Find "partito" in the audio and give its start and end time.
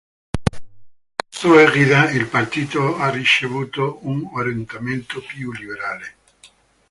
2.25-2.97